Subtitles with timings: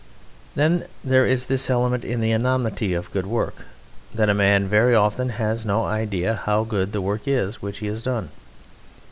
[0.55, 3.65] Then there is this element in the anonymity of good work,
[4.15, 7.85] that a man very often has no idea how good the work is which he
[7.85, 8.29] has done.